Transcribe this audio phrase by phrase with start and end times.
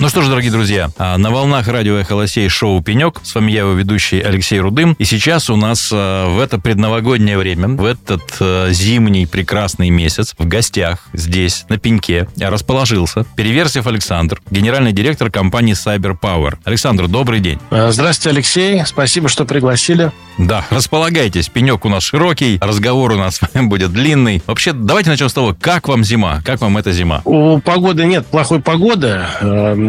[0.00, 3.20] Ну что ж, дорогие друзья, а, на волнах радио «Эхо Лосей» шоу «Пенек».
[3.22, 4.94] С вами я, его ведущий Алексей Рудым.
[4.98, 10.34] И сейчас у нас а, в это предновогоднее время, в этот а, зимний прекрасный месяц,
[10.38, 16.54] в гостях здесь, на Пеньке, расположился Переверсев Александр, генеральный директор компании Cyber Power.
[16.64, 17.58] Александр, добрый день.
[17.70, 18.82] Здравствуйте, Алексей.
[18.86, 20.12] Спасибо, что пригласили.
[20.38, 21.50] Да, располагайтесь.
[21.50, 24.42] Пенек у нас широкий, разговор у нас будет длинный.
[24.46, 26.40] Вообще, давайте начнем с того, как вам зима?
[26.42, 27.20] Как вам эта зима?
[27.26, 29.20] У погоды нет плохой погоды.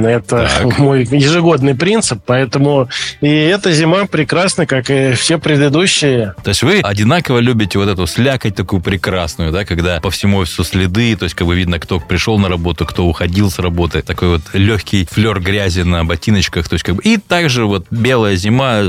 [0.07, 0.77] Это так.
[0.79, 2.89] мой ежегодный принцип, поэтому
[3.21, 6.35] и эта зима прекрасна, как и все предыдущие.
[6.43, 10.63] То есть вы одинаково любите вот эту слякоть такую прекрасную, да, когда по всему офису
[10.63, 14.29] следы, то есть как бы видно, кто пришел на работу, кто уходил с работы, такой
[14.29, 18.81] вот легкий флер грязи на ботиночках, то есть как бы и также вот белая зима,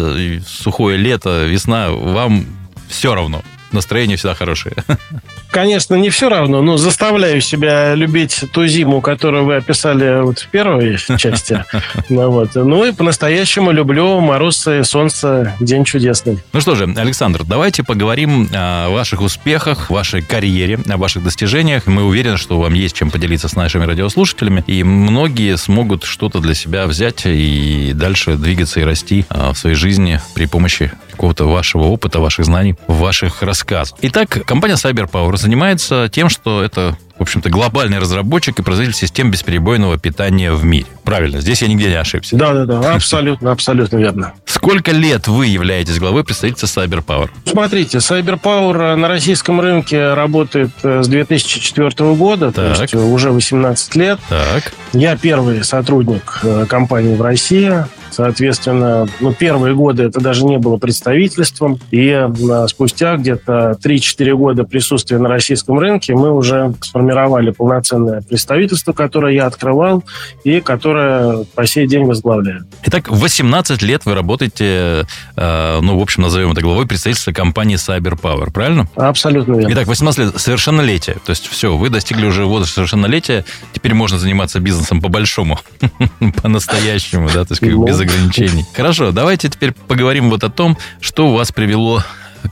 [0.47, 2.47] сухое лето, весна, вам
[2.89, 4.77] все равно настроение всегда хорошее.
[5.51, 10.49] Конечно, не все равно, но заставляю себя любить ту зиму, которую вы описали вот в
[10.49, 11.65] первой части.
[12.09, 12.55] Ну, вот.
[12.55, 16.39] ну и по-настоящему люблю мороз и солнце, день чудесный.
[16.53, 21.87] Ну что же, Александр, давайте поговорим о ваших успехах, вашей карьере, о ваших достижениях.
[21.87, 26.55] Мы уверены, что вам есть чем поделиться с нашими радиослушателями, и многие смогут что-то для
[26.55, 31.85] себя взять и дальше двигаться и расти а, в своей жизни при помощи какого-то вашего
[31.85, 33.62] опыта, ваших знаний, ваших рассказов.
[34.03, 39.97] Итак, компания CyberPower занимается тем, что это в общем-то, глобальный разработчик и производитель систем бесперебойного
[39.97, 40.87] питания в мире.
[41.05, 42.35] Правильно, здесь я нигде не ошибся.
[42.37, 44.33] Да, да, да, абсолютно, абсолютно верно.
[44.45, 47.31] Сколько лет вы являетесь главой представительства CyberPower?
[47.45, 52.77] Смотрите, CyberPower на российском рынке работает э, с 2004 года, так.
[52.77, 54.19] то есть уже 18 лет.
[54.29, 54.73] Так.
[54.93, 57.85] Я первый сотрудник э, компании в России.
[58.13, 61.79] Соответственно, ну, первые годы это даже не было представительством.
[61.91, 68.93] И а, спустя где-то 3-4 года присутствия на российском рынке мы уже сформировали полноценное представительство,
[68.93, 70.05] которое я открывал
[70.45, 72.67] и которое по сей день возглавляю.
[72.85, 78.21] Итак, 18 лет вы работаете, э, ну, в общем, назовем это главой представительства компании Cyber
[78.21, 78.89] Power, правильно?
[78.95, 79.73] Абсолютно верно.
[79.73, 81.17] Итак, 18 лет, совершеннолетие.
[81.25, 85.59] То есть все, вы достигли уже возраста совершеннолетия, теперь можно заниматься бизнесом по-большому,
[86.43, 88.65] по-настоящему, да, то есть ну, без ограничений.
[88.75, 92.03] Хорошо, давайте теперь поговорим вот о том, что вас привело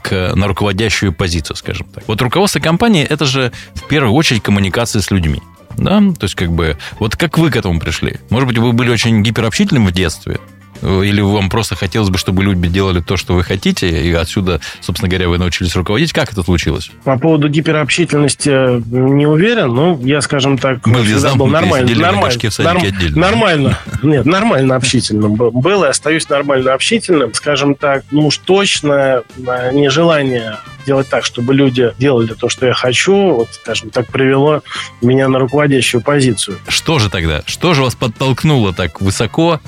[0.01, 2.03] к, на руководящую позицию, скажем так.
[2.07, 5.41] Вот руководство компании– это же в первую очередь коммуникация с людьми.
[5.77, 5.99] Да?
[5.99, 8.17] То есть, как бы, вот как вы к этому пришли?
[8.29, 10.39] Может быть, вы были очень гиперобщительным в детстве,
[10.81, 15.09] или вам просто хотелось бы, чтобы люди делали то, что вы хотите, и отсюда, собственно
[15.09, 16.13] говоря, вы научились руководить?
[16.13, 16.91] Как это случилось?
[17.03, 18.49] По поводу гиперобщительности
[18.89, 21.91] не уверен, но я, скажем так, Мы всегда был нормально.
[21.91, 23.79] Нормально, норм, нормально.
[24.03, 27.33] Нет, нормально общительным был и остаюсь нормально общительным.
[27.33, 33.33] Скажем так, ну уж точно нежелание делать так, чтобы люди делали то, что я хочу,
[33.33, 34.63] вот, скажем так, привело
[35.01, 36.57] меня на руководящую позицию.
[36.67, 37.43] Что же тогда?
[37.45, 39.59] Что же вас подтолкнуло так высоко а,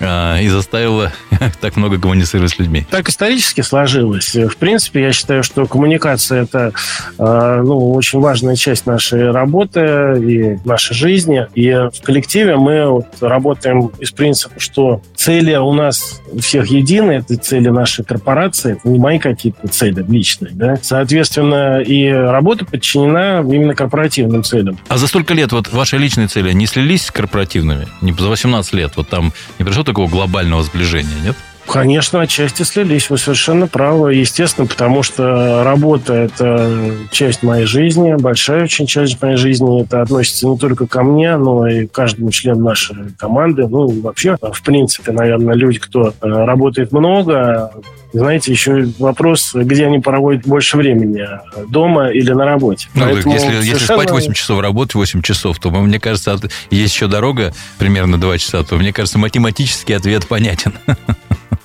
[0.00, 1.12] и заставила
[1.60, 2.86] так много коммуницировать с людьми?
[2.90, 4.34] Так исторически сложилось.
[4.34, 6.72] В принципе, я считаю, что коммуникация– это
[7.18, 11.46] а, ну, очень важная часть нашей работы и нашей жизни.
[11.54, 17.12] И в коллективе мы вот работаем из принципа, что цели у нас у всех едины,
[17.12, 20.52] это цели нашей корпорации, это не мои какие-то цели личные.
[20.52, 20.78] Да?
[20.82, 24.78] Соответственно, и работа подчинена именно корпоративным целям.
[24.88, 27.86] А за столько лет вот ваши личные цели не слились с корпоративными?
[28.00, 28.92] Не за 18 лет?
[28.96, 31.36] Вот там не пришло такого глобального сближения, нет?
[31.66, 33.10] Конечно, отчасти слились.
[33.10, 34.14] Вы совершенно правы.
[34.14, 39.82] Естественно, потому что работа– это часть моей жизни, большая очень часть моей жизни.
[39.82, 43.66] Это относится не только ко мне, но и к каждому члену нашей команды.
[43.66, 47.70] Ну, вообще, в принципе, наверное, люди, кто э, работает много,
[48.12, 51.26] знаете, еще вопрос, где они проводят больше времени,
[51.68, 52.88] дома или на работе.
[52.94, 53.72] Ну, Поэтому если, совершенно...
[53.72, 56.38] если спать 8 часов, работать 8 часов, то, мне кажется,
[56.70, 60.74] есть еще дорога примерно 2 часа, то, мне кажется, математический ответ понятен.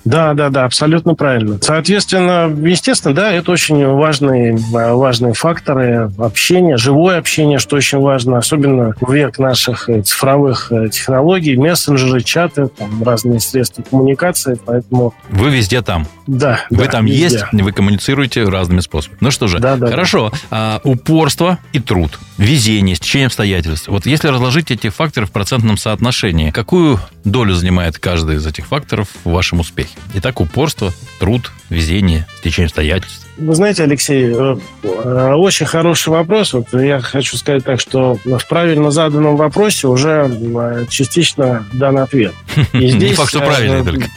[0.06, 1.60] Да, да, да, абсолютно правильно.
[1.62, 8.94] Соответственно, естественно, да, это очень важные, важные факторы общения, живое общение, что очень важно, особенно
[9.00, 15.14] в век наших э, цифровых э, технологий, мессенджеры, чаты, там, разные средства коммуникации, поэтому...
[15.30, 16.08] Вы везде там.
[16.28, 16.62] Да.
[16.70, 17.24] Вы да, там везде.
[17.24, 19.18] есть, вы коммуницируете разными способами.
[19.22, 20.32] Ну что же, да, да, хорошо.
[20.32, 20.38] Да.
[20.52, 22.20] А, упорство и труд.
[22.40, 23.88] Везение, стечение обстоятельств.
[23.90, 29.10] Вот если разложить эти факторы в процентном соотношении, какую долю занимает каждый из этих факторов
[29.24, 29.92] в вашем успехе?
[30.16, 33.29] Итак, упорство, труд, везение, стечение обстоятельств.
[33.40, 36.54] Вы знаете, Алексей, э, э, очень хороший вопрос.
[36.54, 42.34] Вот я хочу сказать так, что в правильно заданном вопросе уже э, частично дан ответ.
[42.74, 44.08] И здесь, Не факт, что правильный только.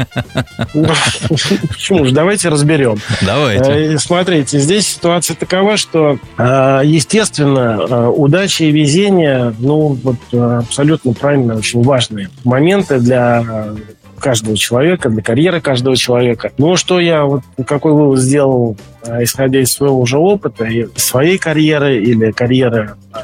[1.69, 2.13] Почему же?
[2.13, 2.99] Давайте разберем.
[3.23, 3.99] Давайте.
[3.99, 12.31] Смотрите, здесь ситуация такова, что, естественно, удача и везение, ну, вот абсолютно правильно, очень важные
[12.45, 13.75] моменты для
[14.23, 16.53] каждого человека, для карьеры каждого человека.
[16.57, 21.37] Ну, что я, вот какой вывод сделал, э, исходя из своего уже опыта, и своей
[21.37, 23.19] карьеры или карьеры э,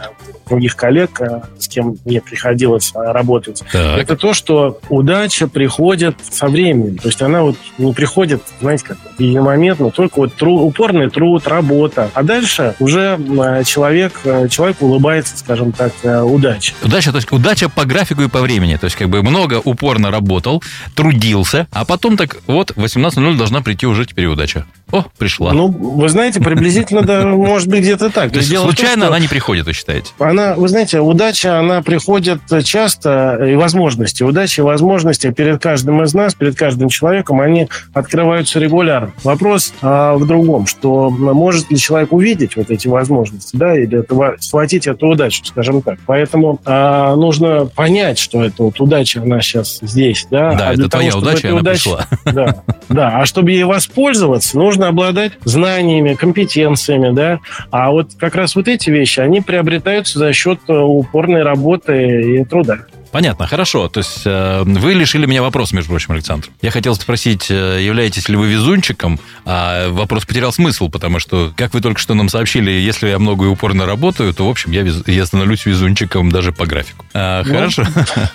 [0.49, 1.43] других коллег, э,
[1.79, 3.99] кем мне приходилось работать, так.
[3.99, 6.99] это то, что удача приходит со временем.
[6.99, 12.11] То есть она вот не приходит, знаете, как единомоментно, только вот труд, упорный труд, работа.
[12.15, 13.19] А дальше уже
[13.65, 14.21] человек,
[14.51, 15.93] человек улыбается, скажем так,
[16.25, 16.75] удача.
[16.83, 18.77] Удача, то есть удача по графику и по времени.
[18.77, 20.63] То есть как бы много упорно работал,
[20.95, 24.67] трудился, а потом так вот 18.00 должна прийти уже теперь удача.
[24.91, 25.53] О, пришла.
[25.53, 28.33] Ну, вы знаете, приблизительно, да, может быть, где-то так.
[28.33, 30.13] То есть случайно она не приходит, вы считаете?
[30.19, 34.23] Она, вы знаете, удача, она приходит часто, и возможности.
[34.23, 39.13] Удача и возможности перед каждым из нас, перед каждым человеком, они открываются регулярно.
[39.25, 44.37] Вопрос а, в другом, что может ли человек увидеть вот эти возможности, да, или это,
[44.41, 45.99] схватить эту удачу, скажем так.
[46.07, 50.55] Поэтому а, нужно понять, что это вот удача, она сейчас здесь, да.
[50.55, 52.07] Да, а это твоя того, удача, она удача, пришла.
[52.39, 57.41] Да, да, а чтобы ей воспользоваться, нужно нужно обладать знаниями, компетенциями, да.
[57.71, 62.45] А вот как раз вот эти вещи, они приобретаются за счет э, упорной работы и
[62.45, 62.87] труда.
[63.11, 63.89] Понятно, хорошо.
[63.89, 66.49] То есть э, вы лишили меня вопроса, между прочим, Александр.
[66.61, 71.75] Я хотел спросить, э, являетесь ли вы везунчиком, а вопрос потерял смысл, потому что, как
[71.75, 74.83] вы только что нам сообщили, если я много и упорно работаю, то, в общем, я,
[74.83, 77.05] вез, я становлюсь везунчиком даже по графику.
[77.15, 77.85] А, ну, хорошо.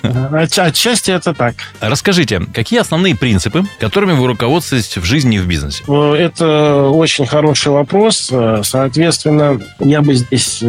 [0.61, 1.55] Отчасти это так.
[1.79, 5.83] Расскажите, какие основные принципы, которыми вы руководствуетесь в жизни и в бизнесе?
[5.83, 8.31] Это очень хороший вопрос.
[8.63, 10.63] Соответственно, я бы здесь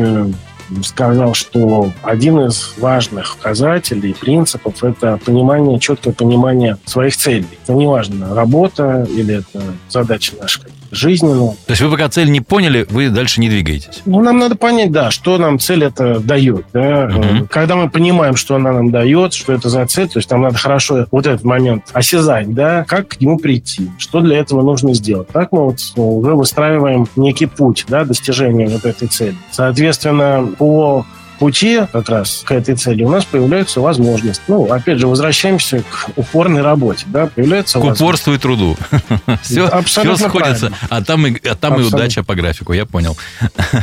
[0.82, 7.46] сказал, что один из важных указателей, принципов– это понимание, четкое понимание своих целей.
[7.62, 10.60] Это неважно, работа или это задача наша
[10.94, 11.50] жизненную.
[11.66, 14.02] То есть вы пока цель не поняли, вы дальше не двигаетесь?
[14.04, 16.66] Ну, нам надо понять, да, что нам цель это дает.
[16.72, 17.06] Да?
[17.06, 17.48] Угу.
[17.50, 20.56] Когда мы понимаем, что она нам дает, что это за цель, то есть нам надо
[20.56, 25.28] хорошо вот этот момент осязать, да, как к нему прийти, что для этого нужно сделать.
[25.28, 29.36] Так мы вот уже выстраиваем некий путь, да, достижения вот этой цели.
[29.50, 31.04] Соответственно, по
[31.38, 34.42] пути как раз к этой цели у нас появляются возможности.
[34.48, 37.04] Ну, опять же, возвращаемся к упорной работе.
[37.06, 38.76] Да, появляется к упорству и труду.
[39.42, 40.72] Все, все сходится.
[40.88, 43.16] А там, и, а там и удача по графику, я понял.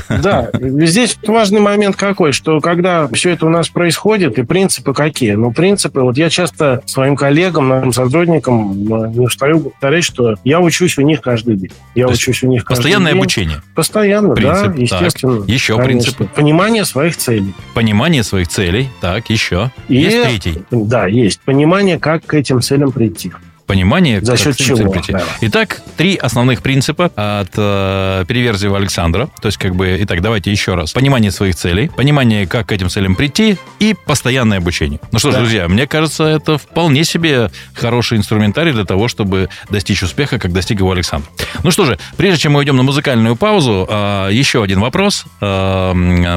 [0.21, 5.33] Да, здесь важный момент какой, что когда все это у нас происходит, и принципы какие?
[5.33, 10.59] Ну, принципы, вот я часто своим коллегам, нашим сотрудникам э, не устаю повторять, что я
[10.59, 11.71] учусь у них каждый день.
[11.95, 13.21] Я То учусь у них каждый Постоянное день.
[13.21, 13.62] обучение?
[13.75, 15.39] Постоянно, Принцип, да, естественно.
[15.42, 15.50] Так.
[15.50, 16.25] Еще принципы?
[16.25, 17.56] Понимание своих целей целей.
[17.74, 18.90] Понимание своих целей.
[19.00, 19.72] Так, еще.
[19.90, 20.64] И, есть третий.
[20.72, 21.42] Да, есть.
[21.42, 23.32] Понимание, как к этим целям прийти
[23.71, 24.19] понимание.
[24.21, 24.94] За счет чего?
[25.07, 25.23] Да.
[25.39, 29.29] Итак, три основных принципа от э, Переверзева Александра.
[29.41, 30.91] То есть, как бы, итак, давайте еще раз.
[30.91, 35.00] Понимание своих целей, понимание, как к этим целям прийти и постоянное обучение.
[35.13, 35.39] Ну что ж, да.
[35.39, 40.79] друзья, мне кажется, это вполне себе хороший инструментарий для того, чтобы достичь успеха, как достиг
[40.79, 41.29] его Александр.
[41.63, 45.23] Ну что же, прежде чем мы уйдем на музыкальную паузу, э, еще один вопрос.
[45.39, 45.94] Э,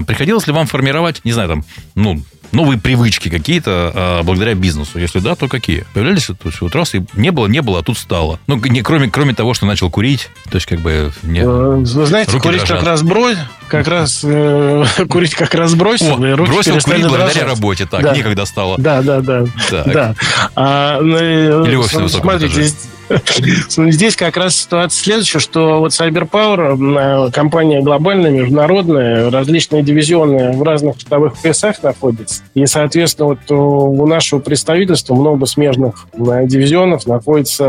[0.06, 1.64] приходилось ли вам формировать, не знаю, там,
[1.96, 2.22] ну,
[2.55, 4.99] новые привычки какие-то а, благодаря бизнесу?
[4.99, 5.85] Если да, то какие?
[5.93, 8.39] Появлялись то есть, вот раз и не было, не было, а тут стало.
[8.47, 11.12] Ну, не, кроме, кроме того, что начал курить, то есть как бы...
[11.23, 12.79] Не, э, знаете, курить дрожат.
[12.79, 17.03] как раз брось, как раз э, курить как раз бросил, О, и руки бросил курить
[17.03, 17.49] благодаря дрожать.
[17.49, 18.15] работе, так, да.
[18.15, 18.79] некогда стало.
[18.79, 19.44] Да, да, да.
[19.70, 19.93] Так.
[19.93, 20.15] да.
[20.55, 22.77] А, ну, Или офис Смотрите, здесь,
[23.69, 30.99] Здесь как раз ситуация следующая, что вот CyberPower, компания глобальная, международная, различные дивизионы в разных
[30.99, 32.43] штабных поясах находятся.
[32.55, 37.65] И, соответственно, вот у нашего представительства много смежных дивизионов находится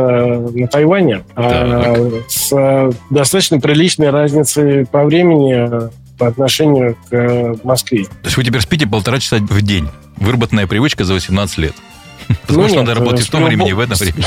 [0.53, 1.23] на Тайване.
[1.35, 1.95] А
[2.27, 8.05] с достаточно приличной разницей по времени по отношению к Москве.
[8.05, 9.89] То есть вы теперь спите полтора часа в день.
[10.17, 11.75] Выработанная привычка за 18 лет.
[12.27, 14.25] Потому ну, что нет, надо работать в том времени, в этом времени.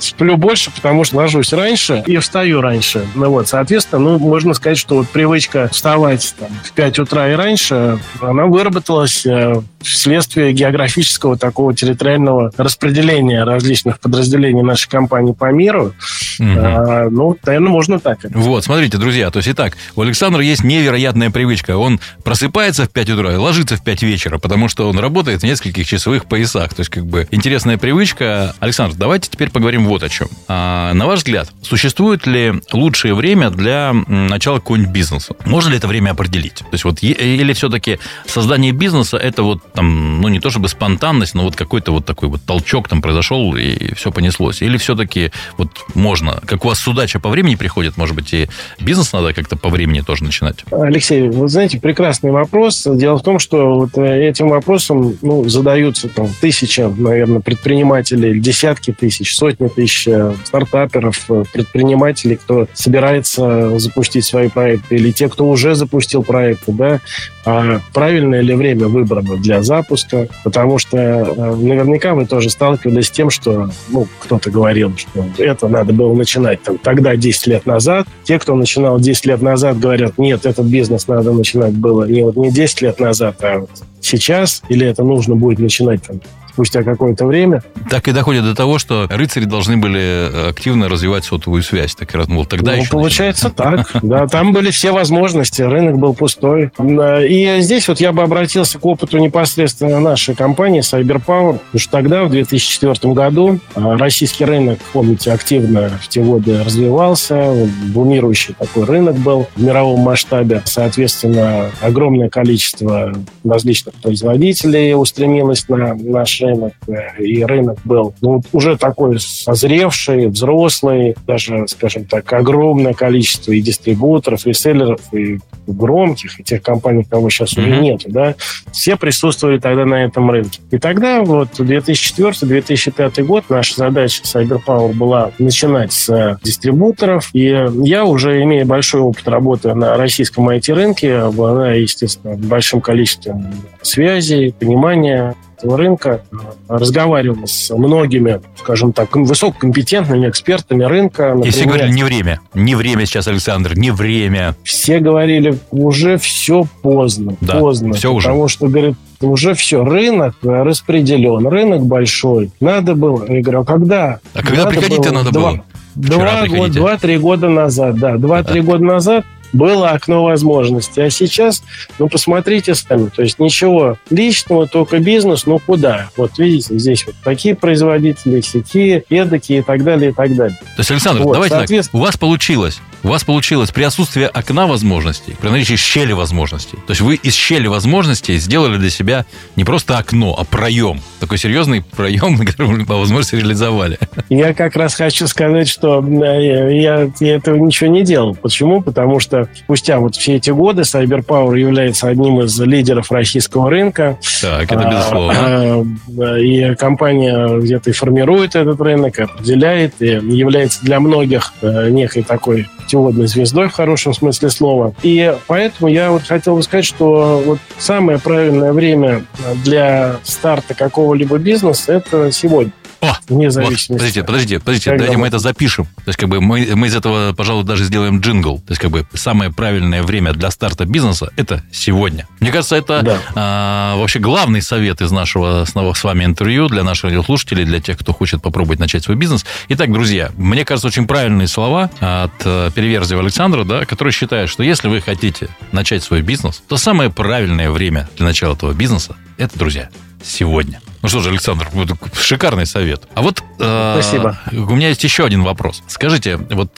[0.00, 3.06] Сплю больше, потому что ложусь раньше и встаю раньше.
[3.14, 7.34] Ну вот, соответственно, ну, можно сказать, что вот привычка вставать там, в 5 утра и
[7.34, 15.94] раньше, она выработалась э, вследствие географического такого территориального распределения различных подразделений нашей компании по миру.
[16.38, 16.48] Угу.
[16.56, 18.18] А, ну, наверное, можно так.
[18.30, 21.76] Вот, смотрите, друзья, то есть, итак, у Александра есть невероятная привычка.
[21.76, 25.44] Он просыпается в 5 утра и ложится в 5 вечера, потому что он работает в
[25.44, 26.74] нескольких часовых поясах.
[26.74, 28.54] То есть, как бы, интересная привычка.
[28.60, 30.28] Александр, давайте теперь поговорим вот о чем.
[30.48, 35.34] А, на ваш взгляд, существует ли лучшее время для начала какого-нибудь бизнеса?
[35.44, 36.56] Можно ли это время определить?
[36.56, 41.34] То есть, вот, или все-таки создание бизнеса это вот там, ну, не то чтобы спонтанность,
[41.34, 44.62] но вот какой-то вот такой вот толчок там произошел, и все понеслось?
[44.62, 48.48] Или все-таки вот можно, как у вас судача по времени приходит, может быть, и
[48.80, 50.64] бизнес надо как-то по времени тоже начинать?
[50.70, 52.86] Алексей, вы знаете, прекрасный вопрос.
[52.86, 58.92] Дело в том, что вот э, этим вопросом ну, задаются там тысячи, наверное, предпринимателей, десятки
[58.92, 65.48] тысяч, сотни тысяч э, стартаперов, э, предпринимателей, кто собирается запустить свои проекты, или те, кто
[65.48, 67.00] уже запустил проекты, да,
[67.44, 73.30] а правильное ли время выбрано для запуска, потому что наверняка вы тоже сталкивались с тем,
[73.30, 78.06] что ну, кто-то говорил, что это надо было начинать там, тогда 10 лет назад.
[78.24, 82.36] Те, кто начинал 10 лет назад, говорят, нет, этот бизнес надо начинать было не, вот,
[82.36, 86.20] не 10 лет назад, а вот сейчас, или это нужно будет начинать там,
[86.60, 87.62] спустя какое-то время.
[87.88, 91.94] Так и доходит до того, что рыцари должны были э, активно развивать сотовую связь.
[91.94, 93.90] Так раз, мол, тогда ну, еще получается так.
[94.02, 96.70] Да, там были все возможности, рынок был пустой.
[96.78, 102.24] И здесь вот я бы обратился к опыту непосредственно нашей компании CyberPower, потому что тогда,
[102.24, 107.54] в 2004 году, э, российский рынок, помните, активно в те годы развивался,
[107.86, 110.60] бумирующий такой рынок был в мировом масштабе.
[110.66, 113.14] Соответственно, огромное количество
[113.44, 121.16] различных производителей устремилось на наш рынок, э, и рынок был ну, уже такой созревший, взрослый,
[121.26, 127.30] даже, скажем так, огромное количество и дистрибуторов, и селлеров, и громких, и тех компаний, кого
[127.30, 127.62] сейчас mm-hmm.
[127.62, 128.34] уже нет, да,
[128.72, 130.60] все присутствовали тогда на этом рынке.
[130.70, 138.42] И тогда, вот, 2004-2005 год, наша задача CyberPower была начинать с дистрибуторов, и я уже,
[138.42, 143.52] имея большой опыт работы на российском IT-рынке, обладая, естественно, большим количеством
[143.82, 146.22] связей, понимания этого рынка,
[146.68, 151.34] разговаривал с многими, скажем так, высококомпетентными экспертами рынка.
[151.34, 152.40] Например, И все говорили, не время.
[152.54, 154.56] Не время сейчас, Александр, не время.
[154.64, 157.36] Все говорили, уже все поздно.
[157.40, 157.94] Да, поздно.
[157.94, 158.28] Все уже.
[158.28, 162.50] Потому что, говорит, уже все, рынок распределен, рынок большой.
[162.60, 163.24] Надо было.
[163.28, 164.20] Я говорю, а когда?
[164.34, 165.64] А когда приходить-то надо было?
[165.94, 168.16] Два, два-три года назад, да.
[168.16, 171.02] Два-три года назад было окно возможностей.
[171.02, 171.62] А сейчас,
[171.98, 176.10] ну, посмотрите сами, то есть ничего личного, только бизнес, ну, куда?
[176.16, 180.58] Вот видите, здесь вот такие производители, сети, эдакие и так далее, и так далее.
[180.76, 181.92] То есть, Александр, вот, давайте соответственно...
[181.92, 186.76] так, у вас получилось у вас получилось при отсутствии окна возможностей, при наличии щели возможностей.
[186.86, 189.24] То есть вы из щели возможностей сделали для себя
[189.56, 191.00] не просто окно, а проем.
[191.18, 193.98] Такой серьезный проем, вы по возможности реализовали.
[194.28, 198.34] Я как раз хочу сказать, что э, я, я этого ничего не делал.
[198.34, 198.82] Почему?
[198.82, 204.18] Потому что спустя вот все эти годы CyberPower является одним из лидеров российского рынка.
[204.40, 205.34] Так, это безусловно.
[205.36, 205.84] А,
[206.18, 212.22] а, и компания где-то и формирует этот рынок, определяет, и является для многих э, некой
[212.22, 214.94] такой путеводной звездой в хорошем смысле слова.
[215.02, 219.24] И поэтому я вот хотел бы сказать, что вот самое правильное время
[219.64, 222.72] для старта какого-либо бизнеса– это сегодня.
[223.00, 223.92] О, вне зависимости.
[223.92, 225.86] Вот, подождите, подождите, подождите, давайте мы это запишем.
[225.86, 228.58] То есть, как бы мы, мы из этого, пожалуй, даже сделаем джингл.
[228.58, 232.26] То есть, как бы самое правильное время для старта бизнеса это сегодня.
[232.40, 233.20] Мне кажется, это да.
[233.34, 237.98] а, вообще главный совет из нашего снова с вами интервью для наших слушателей, для тех,
[237.98, 239.44] кто хочет попробовать начать свой бизнес.
[239.68, 244.62] Итак, друзья, мне кажется, очень правильные слова от э, Переверзева Александра, да, который считает, что
[244.62, 249.58] если вы хотите начать свой бизнес, то самое правильное время для начала этого бизнеса это,
[249.58, 249.88] друзья,
[250.22, 250.80] сегодня.
[251.02, 251.68] Ну что же, Александр,
[252.14, 253.02] шикарный совет.
[253.14, 254.38] А вот э, Спасибо.
[254.52, 255.82] у меня есть еще один вопрос.
[255.86, 256.70] Скажите, вот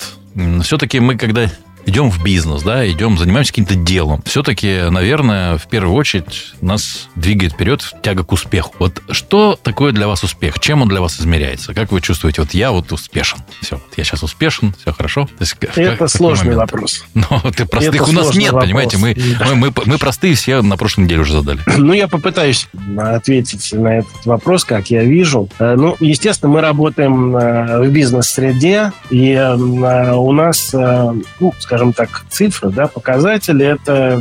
[0.63, 1.51] все-таки мы, когда
[1.87, 4.23] идем в бизнес, да, идем, занимаемся каким-то делом.
[4.25, 8.75] Все-таки, наверное, в первую очередь нас двигает вперед тяга к успеху.
[8.79, 10.59] Вот что такое для вас успех?
[10.61, 11.75] Чем он для вас измеряется?
[11.75, 12.43] Как вы чувствуете?
[12.43, 13.39] Вот я вот успешен.
[13.61, 15.27] Все, вот я сейчас успешен, все хорошо.
[15.27, 17.05] То есть, Это сложный вопрос.
[17.15, 18.65] Но ты простых Это у нас нет, вопрос.
[18.65, 18.99] понимаете?
[18.99, 19.47] Мы, да.
[19.49, 21.61] мы, мы, мы простые все на прошлой неделе уже задали.
[21.83, 25.49] Ну, я попытаюсь ответить на этот вопрос, как я вижу.
[25.59, 31.95] Э, ну, естественно, мы работаем э, в бизнес-среде, и э, у нас, ну, скажем скажем
[31.95, 34.21] так, цифры, да, показатели– это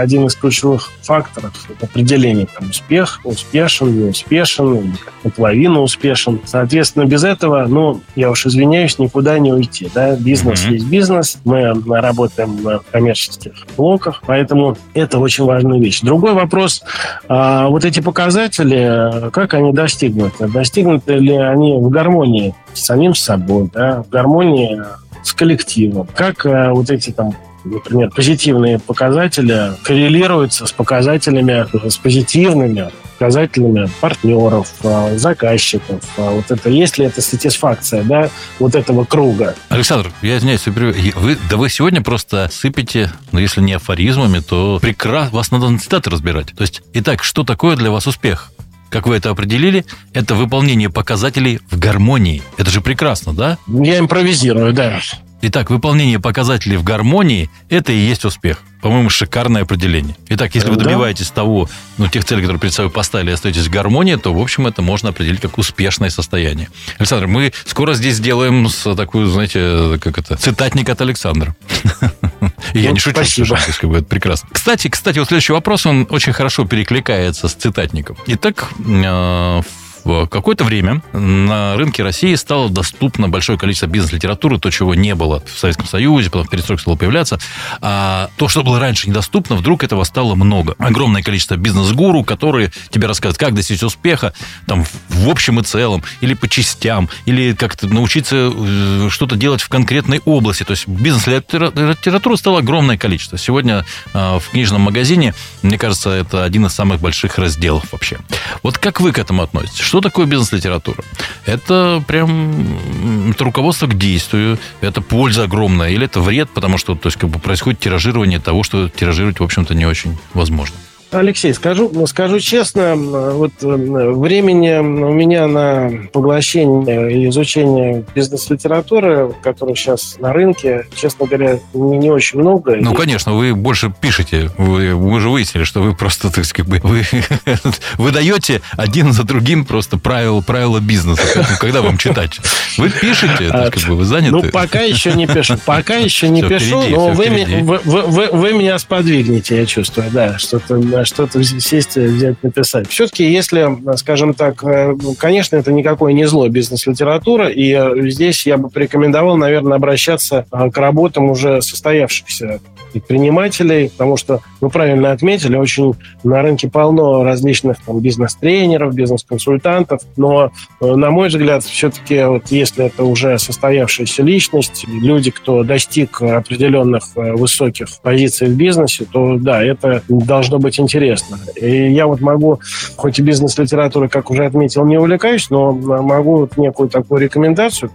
[0.00, 6.40] один из ключевых факторов определения там, успех, успешен, не успешен, наполовину успешен.
[6.44, 9.88] Соответственно, без этого, ну, я уж извиняюсь, никуда не уйти.
[9.94, 10.16] Да?
[10.16, 10.72] Бизнес mm-hmm.
[10.72, 16.00] есть бизнес, мы работаем на коммерческих блоках, поэтому это очень важная вещь.
[16.00, 16.82] Другой вопрос,
[17.28, 20.48] а, вот эти показатели, как они достигнуты?
[20.48, 24.82] Достигнуты ли они в гармонии с самим собой, да, в гармонии
[25.22, 26.08] с коллективом?
[26.14, 27.34] Как а, вот эти там
[27.64, 36.00] например, позитивные показатели коррелируются с показателями, с позитивными показателями партнеров, а, заказчиков.
[36.16, 39.56] А вот это, есть ли это сатисфакция, да, вот этого круга?
[39.70, 45.36] Александр, я извиняюсь, вы, да вы сегодня просто сыпете, ну, если не афоризмами, то прекрасно,
[45.36, 46.54] вас надо на цитаты разбирать.
[46.56, 48.52] То есть, итак, что такое для вас успех?
[48.90, 52.42] Как вы это определили, это выполнение показателей в гармонии.
[52.56, 53.58] Это же прекрасно, да?
[53.66, 55.00] Я импровизирую, да.
[55.40, 58.58] Итак, выполнение показателей в гармонии– это и есть успех.
[58.80, 60.16] По-моему, шикарное определение.
[60.28, 63.70] Итак, если вы добиваетесь того, ну, тех целей, которые перед собой поставили, и остаетесь в
[63.70, 66.70] гармонии, то, в общем, это можно определить как успешное состояние.
[66.98, 71.54] Александр, мы скоро здесь сделаем такую, знаете, как это, цитатник от Александра.
[72.72, 73.58] И я не шучу, спасибо.
[73.80, 74.48] как бы это прекрасно.
[74.52, 78.16] Кстати, кстати, вот следующий вопрос, он очень хорошо перекликается с цитатником.
[78.26, 79.62] Итак, э,
[80.08, 85.42] в какое-то время на рынке России стало доступно большое количество бизнес-литературы, то, чего не было
[85.44, 87.38] в Советском Союзе, потом в перестройке стало появляться.
[87.82, 90.74] А то, что было раньше недоступно, вдруг этого стало много.
[90.78, 94.32] Огромное количество бизнес-гуру, которые тебе рассказывают, как достичь успеха,
[94.66, 99.68] там, в общем и целом, или по частям, или как-то научиться э, что-то делать в
[99.68, 100.64] конкретной области.
[100.64, 103.36] То есть бизнес-литературы стало огромное количество.
[103.36, 103.84] Сегодня
[104.14, 108.18] а, в книжном магазине, мне кажется, это один из самых больших разделов вообще.
[108.62, 109.80] Вот как вы к этому относитесь?
[109.80, 111.02] Что такое бизнес-литература?
[111.46, 117.08] Это прям это руководство к действию, это польза огромная, или это вред, потому что то
[117.08, 120.76] есть, как бы происходит тиражирование того, что тиражировать, в общем-то, не очень возможно.
[121.10, 129.74] Алексей, скажу, скажу честно, вот э, времени у меня на поглощение и изучение бизнес-литературы, которая
[129.74, 132.76] сейчас на рынке, честно говоря, не, не очень много.
[132.76, 134.50] Ну, конечно, вы больше пишете.
[134.58, 137.04] Вы, вы же выяснили, что вы просто, так сказать, вы,
[137.96, 141.22] вы даете один за другим просто правила, правила бизнеса.
[141.58, 142.38] Когда вам читать?
[142.76, 144.32] Вы пишете, а, как бы вы заняты?
[144.32, 145.56] Ну, пока еще не пишу.
[145.64, 147.28] Пока еще не пишу, но вы,
[147.62, 152.88] вы, вы, вы меня сподвигнете, я чувствую, да, что-то что-то сесть, взять, написать.
[152.88, 158.56] Все-таки, если, скажем так, э, конечно, это никакой не зло бизнес-литература, и э, здесь я
[158.56, 162.60] бы порекомендовал, наверное, обращаться э, к работам уже состоявшихся
[162.92, 170.50] предпринимателей, потому что, вы правильно отметили, очень на рынке полно различных там, бизнес-тренеров, бизнес-консультантов, но,
[170.80, 177.88] на мой взгляд, все-таки вот если это уже состоявшаяся личность, люди, кто достиг определенных высоких
[178.02, 181.38] позиций в бизнесе, то да, это должно быть интересно.
[181.56, 182.60] И я вот могу,
[182.96, 187.90] хоть и бизнес-литературой, как уже отметил, не увлекаюсь, но могу вот некую такую рекомендацию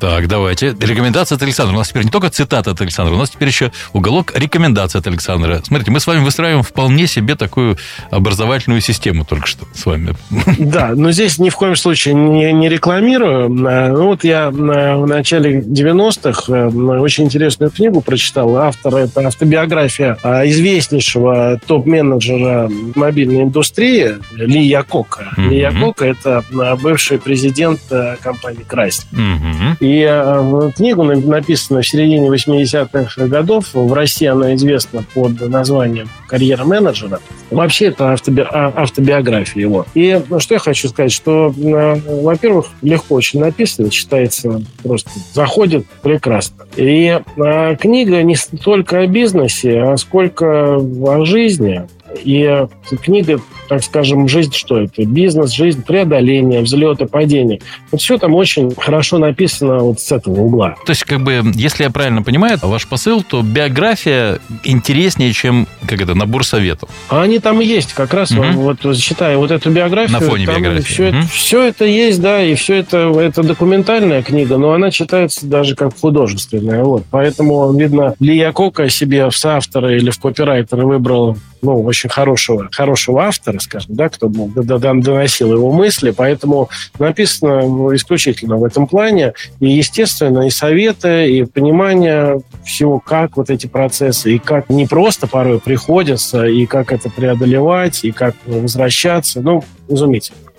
[0.00, 0.74] так, давайте.
[0.80, 1.74] Рекомендация от Александра.
[1.74, 5.06] У нас теперь не только цитата от Александра, у нас теперь еще уголок рекомендации от
[5.06, 5.60] Александра.
[5.62, 7.76] Смотрите, мы с вами выстраиваем вполне себе такую
[8.10, 10.14] образовательную систему только что с вами.
[10.70, 13.46] Да, но здесь ни в коем случае не, не рекламирую.
[13.68, 18.56] А, ну, вот я в начале 90-х э, очень интересную книгу прочитал.
[18.56, 25.28] Автор– это автобиография известнейшего топ-менеджера мобильной индустрии Ли Якока.
[25.36, 25.48] Mm-hmm.
[25.48, 26.44] Ли Якока– это
[26.80, 29.06] бывший президент э, компании Крайс.
[29.12, 29.76] Mm-hmm.
[29.80, 33.66] И э, книгу написана в середине 80-х годов.
[33.72, 37.20] В России она известна под названием «Карьера менеджера».
[37.50, 38.42] Вообще это автоби...
[38.42, 39.86] А, автобиография его.
[39.94, 45.86] И ну, что я хочу сказать, что, э, во-первых, легко очень написано, читается просто, заходит
[46.02, 46.66] прекрасно.
[46.76, 51.86] И э, книга не столько о бизнесе, а сколько о жизни.
[52.22, 52.66] И
[53.02, 55.04] книга так скажем, жизнь что это?
[55.04, 57.60] Бизнес, жизнь, преодоление, взлеты, падения.
[57.92, 60.74] Вот все там очень хорошо написано вот с этого угла.
[60.84, 66.00] То есть, как бы, если я правильно понимаю, ваш посыл, то биография интереснее, чем, как
[66.00, 66.90] это, набор советов.
[67.10, 68.42] А они там есть, как раз, угу.
[68.54, 70.18] вот, читая вот эту биографию.
[70.18, 70.92] На фоне биографии.
[70.92, 71.18] Все, угу.
[71.18, 75.76] это, все это есть, да, и все это, это документальная книга, но она читается даже
[75.76, 76.82] как художественная.
[76.82, 77.04] Вот.
[77.12, 83.24] Поэтому, видно, Ли Якока себе в соавторы или в копирайтеры выбрал ну, очень хорошего, хорошего
[83.24, 89.34] автора, скажем, да, кто доносил его мысли, поэтому написано ну, исключительно в этом плане.
[89.60, 95.26] И, естественно, и советы, и понимание всего, как вот эти процессы, и как не просто
[95.26, 99.40] порой приходится, и как это преодолевать, и как возвращаться.
[99.40, 100.49] Ну, изумительно.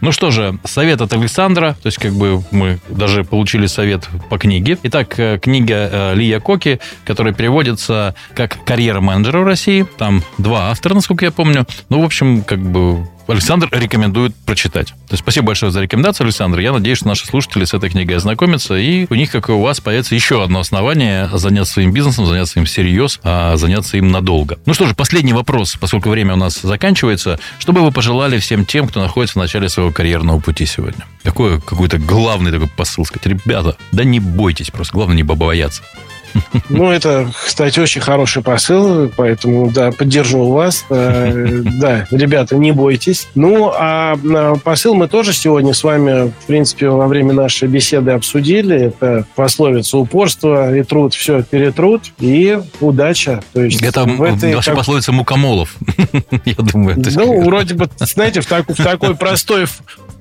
[0.00, 4.38] Ну что же, совет от Александра, то есть как бы мы даже получили совет по
[4.38, 4.78] книге.
[4.84, 9.86] Итак, э, книга э, Лия Коки, которая переводится как «Карьера менеджера в России».
[9.98, 11.66] Там два автора, насколько я помню.
[11.88, 14.88] Ну, в общем, как бы Александр рекомендует прочитать.
[14.88, 16.58] То есть спасибо большое за рекомендацию, Александр.
[16.60, 19.60] Я надеюсь, что наши слушатели с этой книгой ознакомятся, и у них, как и у
[19.60, 24.58] вас, появится еще одно основание заняться своим бизнесом, заняться им всерьез, а заняться им надолго.
[24.66, 27.38] Ну что же, последний вопрос, поскольку время у нас заканчивается.
[27.58, 31.04] Что бы вы пожелали всем тем, кто находится в начале своего карьерного пути сегодня?
[31.22, 33.26] Какой какой-то главный такой посыл сказать?
[33.26, 35.82] Ребята, да не бойтесь просто, главное не бояться.
[36.68, 40.84] Ну, это, кстати, очень хороший посыл, поэтому, да, поддержу вас.
[40.90, 43.28] Э, да, ребята, не бойтесь.
[43.34, 44.16] Ну, а
[44.62, 48.76] посыл мы тоже сегодня с вами, в принципе, во время нашей беседы обсудили.
[48.88, 53.42] Это пословица упорство и труд все перетрут, и удача.
[53.52, 54.78] То есть это в этой, вообще как...
[54.78, 55.74] пословица мукомолов,
[56.44, 56.96] я думаю.
[56.98, 59.66] Ну, вроде бы, знаете, в такой простой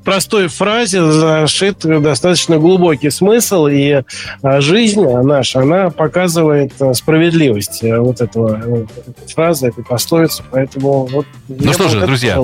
[0.08, 4.04] простой фразе зашит достаточно глубокий смысл, и
[4.42, 8.86] а, жизнь наша, она показывает а, справедливость э, вот этого э,
[9.28, 10.44] фразы, этой пословицы.
[10.50, 12.40] Поэтому вот ну что же, друзья,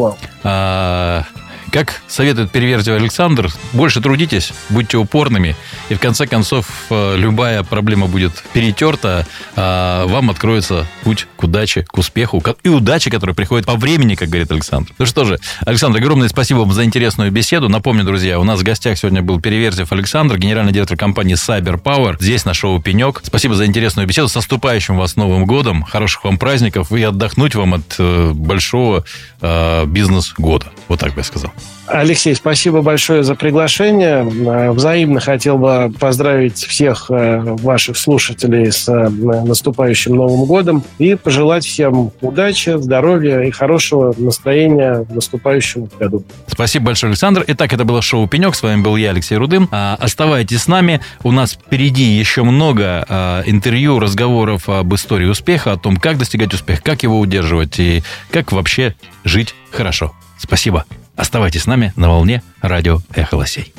[1.73, 5.55] как советует переверзив Александр, больше трудитесь, будьте упорными,
[5.89, 11.83] и в конце концов э, любая проблема будет перетерта, а вам откроется путь к удаче,
[11.83, 14.93] к успеху, и удаче, которая приходит по времени, как говорит Александр.
[14.99, 17.69] Ну что же, Александр, огромное спасибо вам за интересную беседу.
[17.69, 22.17] Напомню, друзья, у нас в гостях сегодня был Переверзев Александр, генеральный директор компании Cyber Power.
[22.19, 23.21] Здесь на шоу «Пенек».
[23.23, 24.27] Спасибо за интересную беседу.
[24.27, 25.81] С наступающим вас Новым годом.
[25.81, 29.05] Хороших вам праздников и отдохнуть вам от э, большого
[29.41, 30.67] э, бизнес-года.
[30.87, 31.51] Вот так бы я сказал.
[31.85, 34.23] Алексей, спасибо большое за приглашение.
[34.23, 41.15] Э, взаимно хотел бы поздравить всех э, ваших слушателей с э, наступающим Новым годом и
[41.15, 46.23] пожелать всем удачи, здоровья и хорошего настроения в наступающем году.
[46.47, 47.43] Спасибо большое, Александр.
[47.47, 48.55] Итак, это было шоу «Пенек».
[48.55, 49.67] С вами был я, Алексей Рудым.
[49.71, 51.01] А, оставайтесь с нами.
[51.23, 56.53] У нас впереди еще много а, интервью, разговоров об истории успеха, о том, как достигать
[56.53, 58.95] успеха, как его удерживать и как вообще
[59.25, 60.13] жить хорошо.
[60.37, 60.85] Спасибо.
[61.15, 63.73] Оставайтесь с нами на волне радио «Эхо Лосей».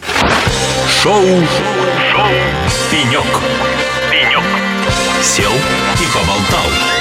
[1.02, 2.28] Шоу, Шоу.
[2.90, 3.26] «Пенек».
[4.10, 4.44] «Пенек».
[5.22, 6.93] Сел и поболтал.